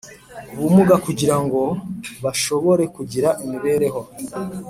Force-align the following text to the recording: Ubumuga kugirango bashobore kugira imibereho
Ubumuga 0.55 0.95
kugirango 1.05 1.61
bashobore 2.23 2.83
kugira 2.95 3.29
imibereho 3.43 4.01